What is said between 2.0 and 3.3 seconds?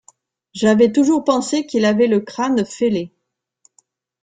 le crâne fêlé!...